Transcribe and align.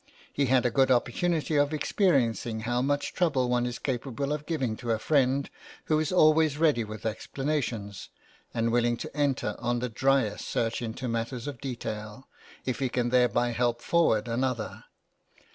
He 0.33 0.47
had 0.47 0.65
a 0.65 0.71
good 0.71 0.89
opportunity 0.89 1.57
of 1.57 1.71
experiencing 1.75 2.61
how 2.61 2.81
much 2.81 3.13
trouble 3.13 3.49
one 3.51 3.67
is 3.67 3.77
capable 3.77 4.33
of 4.33 4.47
giving 4.47 4.75
to 4.77 4.89
a 4.89 4.97
friend 4.97 5.47
who 5.85 5.99
is 5.99 6.11
always 6.11 6.57
ready 6.57 6.83
with 6.83 7.05
explanations, 7.05 8.09
and 8.51 8.71
willing 8.71 8.97
to 8.97 9.15
enter 9.15 9.55
on 9.59 9.77
the 9.77 9.89
driest 9.89 10.47
search 10.47 10.81
into 10.81 11.07
matters 11.07 11.45
of 11.45 11.61
detail, 11.61 12.27
if 12.65 12.79
he 12.79 12.89
can 12.89 13.09
thereby 13.09 13.49
help 13.51 13.79
forward 13.79 14.27
another. 14.27 14.85